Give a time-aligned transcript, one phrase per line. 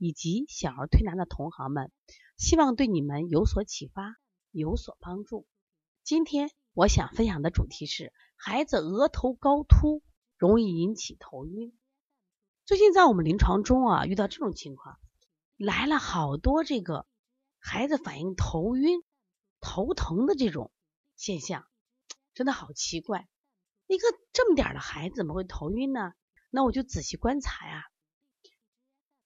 [0.00, 1.92] 以及小儿推拿的同行们，
[2.38, 4.16] 希望对你们有所启发，
[4.50, 5.46] 有所帮助。
[6.02, 10.02] 今天我想分享的主题是：孩子额头高凸
[10.38, 11.78] 容易引起头晕。
[12.64, 14.98] 最近在我们临床中啊，遇到这种情况，
[15.58, 17.06] 来了好多这个
[17.58, 19.02] 孩子反映头晕、
[19.60, 20.72] 头疼的这种
[21.14, 21.66] 现象，
[22.32, 23.28] 真的好奇怪。
[23.86, 26.14] 一个这么点的孩子怎么会头晕呢？
[26.48, 27.84] 那我就仔细观察呀。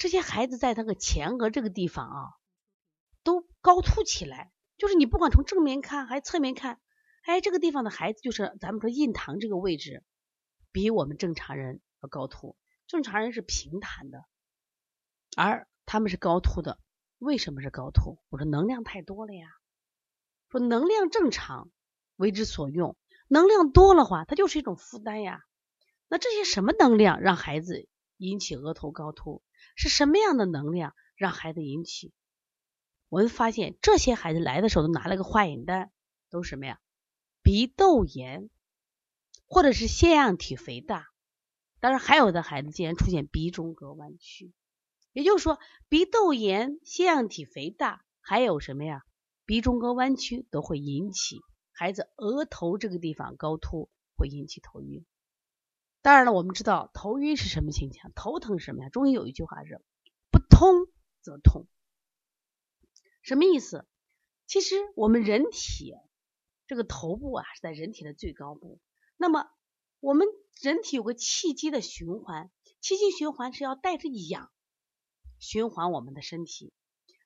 [0.00, 2.30] 这些孩子在那个前额这个地方啊，
[3.22, 6.80] 都高凸起来，就是你不管从正面看还是侧面看，
[7.24, 10.02] 哎，这个地方的孩子就是咱们说印堂这个位置，
[10.72, 12.56] 比我们正常人要高凸。
[12.86, 14.24] 正常人是平坦的，
[15.36, 16.78] 而他们是高凸的。
[17.18, 18.18] 为什么是高凸？
[18.30, 19.48] 我说能量太多了呀。
[20.48, 21.70] 说能量正常
[22.16, 22.96] 为之所用，
[23.28, 25.42] 能量多了话，它就是一种负担呀。
[26.08, 27.86] 那这些什么能量让孩子
[28.20, 29.42] 引起额头高凸？
[29.76, 32.12] 是什么样的能量让孩子引起？
[33.08, 35.90] 我们发现这些孩子来的时候都拿了个化验单，
[36.28, 36.78] 都是什么呀？
[37.42, 38.50] 鼻窦炎，
[39.46, 41.06] 或者是腺样体肥大。
[41.80, 44.52] 当然，还有的孩子竟然出现鼻中隔弯曲。
[45.12, 49.02] 也就是说，鼻窦炎、腺样体肥大，还有什么呀？
[49.46, 51.40] 鼻中隔弯曲都会引起
[51.72, 55.04] 孩子额头这个地方高凸，会引起头晕。
[56.02, 58.88] 当然了，我们知道头晕是什么情况，头疼是什么呀？
[58.88, 59.82] 中医有一句话是
[60.32, 60.86] “不通
[61.20, 61.66] 则痛”，
[63.20, 63.86] 什么意思？
[64.46, 65.94] 其实我们人体
[66.66, 68.80] 这个头部啊是在人体的最高部，
[69.18, 69.50] 那么
[70.00, 70.26] 我们
[70.62, 72.50] 人体有个气机的循环，
[72.80, 74.50] 气机循环是要带着氧
[75.38, 76.72] 循环我们的身体，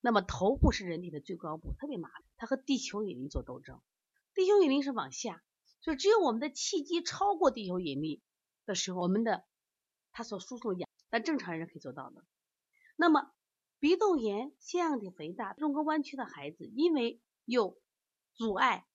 [0.00, 3.82] 那么头部是人体的最高部，特别麻烦，它和地球引力做斗争，
[4.34, 5.44] 地球引力是往下，
[5.82, 8.22] 所以只有我们的气机超过地球引力。
[8.64, 9.44] 的时候，我们的
[10.12, 12.24] 他所输送氧，但正常人可以做到的。
[12.96, 13.32] 那么
[13.78, 17.80] 鼻窦炎、腺样体肥大、中隔弯曲的孩子，因为有
[18.34, 18.86] 阻碍、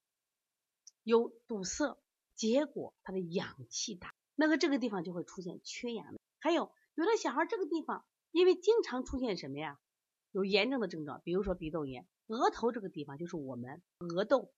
[1.04, 1.98] 有堵塞，
[2.36, 6.14] 结果他的氧气大，那个这个地方就会出现缺氧。
[6.40, 9.80] 还有有的小孩这个地方，因为经常出现什么呀？
[10.32, 14.54] 有炎症的症状，比如说鼻窦炎，额头这个地方就是我们额窦。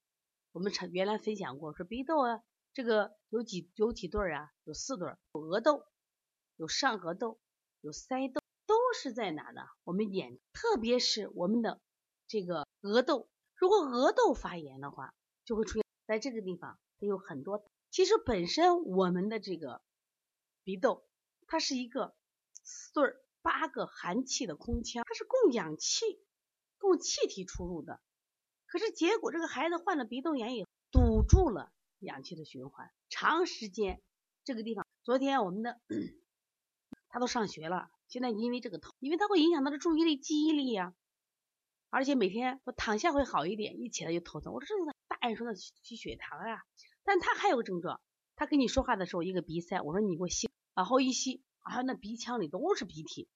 [0.52, 2.44] 我们曾原来分享过，说鼻窦啊。
[2.74, 4.52] 这个有几有几对儿啊？
[4.64, 5.86] 有四对儿，有额窦，
[6.56, 7.40] 有上颌窦，
[7.82, 9.62] 有腮窦，都是在哪呢？
[9.84, 11.82] 我们眼，特别是我们的
[12.28, 15.14] 这个额窦，如果额窦发炎的话，
[15.46, 17.66] 就会出现在这个地方，它有很多。
[17.90, 19.82] 其实本身我们的这个
[20.64, 21.04] 鼻窦，
[21.48, 22.16] 它是一个
[22.64, 26.06] 四对儿八个寒气的空腔，它是供氧气、
[26.78, 28.00] 供气体出入的。
[28.68, 31.72] 可是结果这个孩子患了鼻窦炎以后，堵住了。
[32.00, 34.02] 氧气的循环，长时间
[34.44, 35.80] 这个地方，昨天我们的
[37.10, 40.94] 他都上学了，现在因为这个头，因为他会影响他的注意力、记忆力呀，
[41.90, 44.54] 而且每天我躺下会好一点，一起来就头疼。
[44.54, 46.64] 我说这大人说的低血糖呀，
[47.04, 48.00] 但他还有个症状，
[48.36, 53.28] 他跟你说话的时候一个鼻塞，我说你给我吸，往后一吸，啊，那鼻腔里都是鼻涕。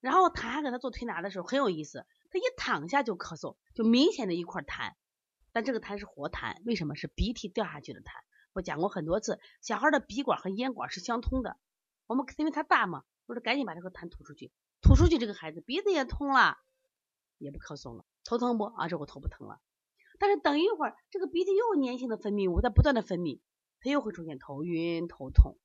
[0.00, 4.94] 然后他还给他做推拿的时候很有意思，他一躺下就咳嗽，就明显的一块痰。
[5.52, 8.06] 但这个痰是活痰，为什么是鼻涕掉下去的痰？
[8.54, 11.58] 我讲过很多次，小孩的鼻管和咽管是相通的。
[12.06, 14.50] 我们因为它大嘛，我说赶紧把这个痰吐出去，
[14.82, 16.58] 吐出去，这个孩子鼻子也通了，
[17.38, 18.64] 也不咳嗽了，头疼不？
[18.64, 19.60] 啊，这我头不疼了。
[20.18, 23.40] 但是等一会儿，这个鼻涕又粘性的分泌物在不断的分泌，
[23.80, 25.58] 它又会出现头晕、头痛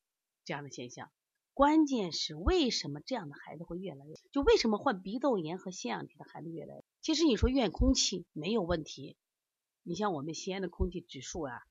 [0.45, 1.11] 这样的现象。
[1.53, 4.15] 关键是为什么这样的孩子会越来越？
[4.31, 6.83] 就为什么患鼻窦炎和腺样体的孩子越来越？
[7.01, 9.17] 其实你说怨空气没有问题。
[9.87, 11.61] 你像我们西安的空气指数啊，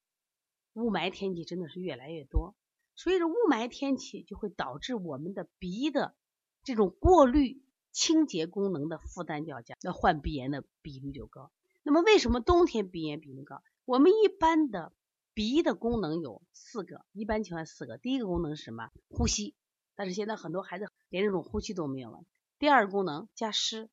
[0.72, 2.54] 雾霾天气真的是越来越多，
[2.94, 6.16] 所以说雾霾天气就会导致我们的鼻的
[6.64, 11.52] 这种过滤清洁功能的负担较加，那患鼻炎的比率就高。
[11.82, 13.62] 那么为什么冬天鼻炎比率高？
[13.84, 14.94] 我们一般的
[15.34, 17.98] 鼻的功能有四个，一般情况四个。
[17.98, 18.88] 第一个功能是什么？
[19.10, 19.54] 呼吸，
[19.94, 22.24] 但是现在很多孩子连这种呼吸都没有了。
[22.58, 23.90] 第二个功能加湿，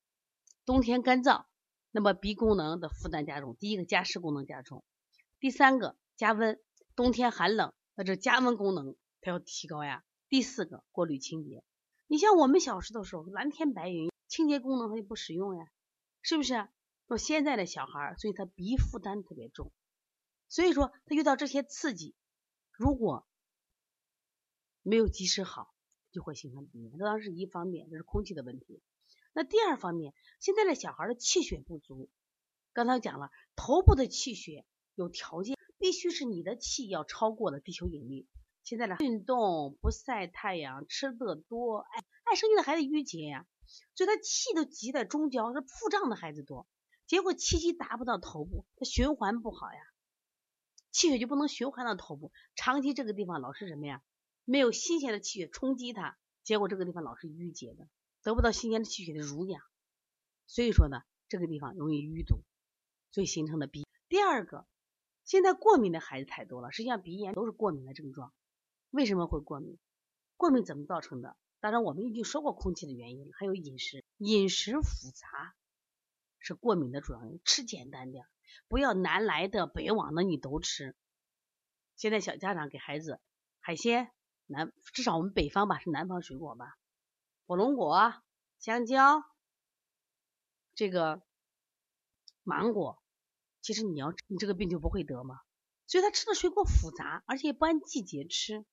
[0.64, 1.44] 冬天干燥。
[1.96, 4.82] 那么鼻功能的负担加重，第一个加湿功能加重，
[5.38, 6.60] 第三个加温，
[6.96, 10.04] 冬天寒冷，那这加温功能它要提高呀。
[10.28, 11.62] 第四个过滤清洁，
[12.08, 15.68] 你像我们小时的时候，蓝天白云，清洁功能它就不使用呀，
[16.20, 16.66] 是不是？
[17.06, 19.70] 说现在的小孩，所以他鼻负担特别重，
[20.48, 22.16] 所以说他遇到这些刺激，
[22.72, 23.24] 如果
[24.82, 25.72] 没有及时好，
[26.10, 26.98] 就会形成鼻炎。
[26.98, 28.82] 这当然是一方面，这是空气的问题。
[29.36, 32.08] 那第二方面，现在的小孩的气血不足，
[32.72, 34.64] 刚才讲了，头部的气血
[34.94, 38.28] 有条件，必须是你的气要超过了地球引力。
[38.62, 43.44] 现在的运动不晒太阳，吃的多，爱爱生气的孩子淤结呀，
[43.96, 46.68] 所以他气都积在中焦，是腹胀的孩子多，
[47.06, 49.80] 结果气机达不到头部，他循环不好呀，
[50.92, 54.00] 气血就不能循环到头部，长期这个地方老是什么呀？
[54.44, 57.88] 没有新鲜的气血冲击它，结果这个地方老是淤结的，
[58.24, 59.62] 得不到新鲜的气血的濡养，
[60.46, 62.42] 所以说呢，这个地方容易淤堵，
[63.12, 63.86] 所以形成的鼻。
[64.08, 64.66] 第二个，
[65.24, 68.32] 现在过敏的孩子太多了，实际上鼻炎都是过敏的症状。
[68.90, 69.78] 为什么会过敏？
[70.38, 71.36] 过敏怎么造成的？
[71.60, 75.54] 当然我们已经说过空气的原因，还有饮食，饮食复杂
[76.38, 77.40] 是过敏的主要原因。
[77.44, 78.24] 吃简单点，
[78.68, 80.96] 不要南来的北往的你都吃。
[81.94, 83.20] 现在小家长给孩子
[83.60, 84.10] 海鲜，
[84.46, 86.78] 南至少我们北方吧是南方水果吧，
[87.46, 88.14] 火龙果、
[88.58, 89.22] 香蕉，
[90.74, 91.22] 这个
[92.42, 93.02] 芒果，
[93.60, 95.40] 其实你要你这个病就不会得嘛。
[95.86, 98.64] 所以他吃的水果复杂，而且不按季节吃。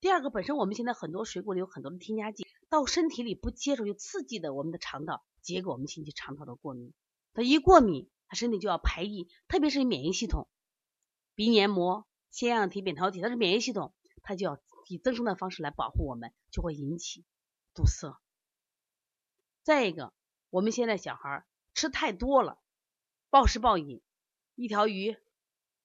[0.00, 6.94] 第二个，本身我们现在很多水果里有很多的添加剂，到身体里不接触就刺激的我们的肠道，结果我们引起肠道的过敏。
[7.34, 10.48] 它一过敏，它身体就要排异，特别是免疫系统，
[11.34, 13.92] 鼻黏膜、腺样体、扁桃体，它是免疫系统，
[14.22, 17.24] 它就要以增生的方式来保护我们，就会引起
[17.74, 18.18] 堵塞。
[19.62, 20.12] 再一个，
[20.50, 22.58] 我们现在小孩吃太多了，
[23.30, 24.02] 暴食暴饮，
[24.54, 25.16] 一条鱼、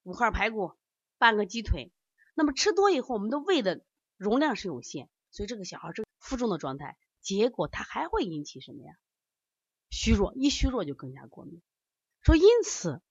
[0.04, 0.74] 五块排骨、
[1.18, 1.92] 半个鸡腿，
[2.34, 3.84] 那么吃多以后，我们的胃的
[4.18, 8.94] 容量是有限，所以这个小孩这个负重的状态，结果他还会引起什么呀？
[9.90, 11.62] 虚弱，一虚弱就更加过敏。
[12.22, 13.02] 说因此，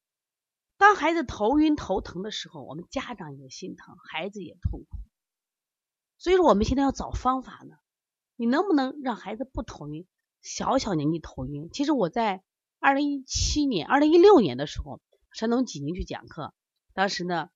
[0.77, 4.97] 当孩子头晕头疼的时候，我们家长也心疼，孩子也痛苦。
[6.17, 7.77] 所以说我们现在要找方法呢。
[8.37, 10.07] 你能不能让孩子不头晕？
[10.41, 12.41] 小小年纪头晕，其实我在
[12.79, 15.01] 二零一七年、二零一六年的时候，
[15.33, 16.53] 山东济宁去讲课，
[16.93, 17.49] 当时呢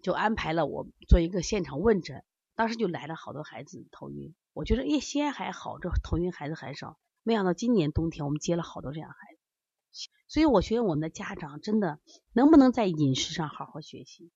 [0.00, 2.24] 就安排了我做一个现场问诊。
[2.54, 6.96] 当时就来了好多孩子头晕，我觉得诶，西安还好，这头晕孩子还少。
[7.22, 11.98] 没想到今年冬天我们接了好多这样孩子，所以我觉得我们的家长真的
[12.32, 14.30] 能不能在饮食上好好学习？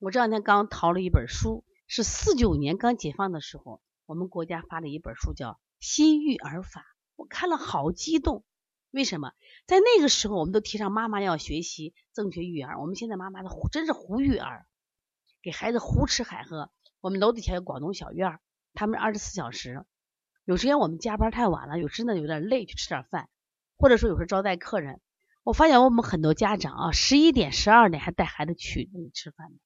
[0.00, 6.80] 我这两天刚淘了一本书，是四九年刚解放的时候，我们国家发了一本书叫《新育儿法》，
[7.16, 8.44] 我看了好激动。
[8.90, 9.32] 为什么？
[9.66, 14.66] 在那个时候，我们都提倡妈妈要学习正确育儿，我们现在妈妈的真是胡育儿，
[15.42, 16.70] 给孩子胡吃海喝。
[17.00, 18.38] 我们楼底下有广东小院，
[18.72, 19.84] 他们二十四小时，
[20.44, 23.28] 有时间我们加班太晚了，有时呢有点累，去吃点饭，
[23.76, 25.00] 或者说有时候招待客人，
[25.42, 29.56] 我发现我们很多家长啊，十一点、十二点还带孩子去那里吃饭呢。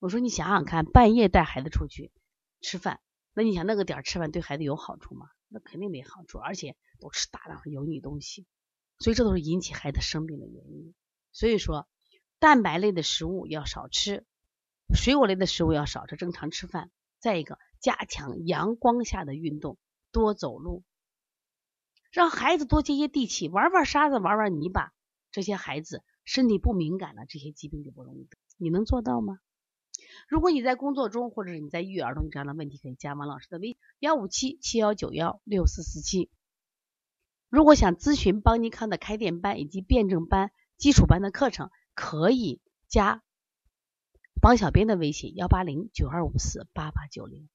[0.00, 2.12] 我说你想想看，半夜带孩子出去
[2.60, 3.00] 吃饭，
[3.34, 5.28] 那你想那个点吃饭对孩子有好处吗？
[5.48, 8.46] 那肯定没好处，而且都吃大量的油腻东西，
[8.98, 10.94] 所以这都是引起孩子生病的原因。
[11.32, 11.88] 所以说，
[12.38, 14.24] 蛋白类的食物要少吃。
[14.94, 16.90] 水果类的食物要少吃，正常吃饭。
[17.18, 19.78] 再一个，加强阳光下的运动，
[20.12, 20.84] 多走路，
[22.12, 24.92] 让孩子多接接地气，玩玩沙子，玩玩泥巴。
[25.32, 28.36] 这些孩子身体不敏感了，这些疾病就不容易得。
[28.56, 29.38] 你能做到吗？
[30.28, 36.30] 如果你在工作中，或者是你在育儿中这样的问题，可以加王老师的微幺五七七幺九幺六四四七。
[37.48, 43.22] 如果想咨询邦尼康的开店班以及辩证班、基础班的课程，可以加。
[44.42, 47.48] 王小编的微信：幺八零九二五四八八九零。